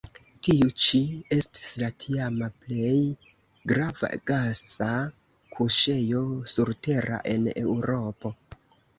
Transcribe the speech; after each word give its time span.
Tiu 0.45 0.67
ĉi 0.83 0.99
estis 1.35 1.65
la 1.81 1.89
tiama 2.05 2.47
plej 2.63 2.95
grava 3.71 4.09
gasa 4.31 4.87
kuŝejo 5.59 6.23
surtera 6.55 7.21
en 7.35 7.47
Eŭropo. 7.65 8.33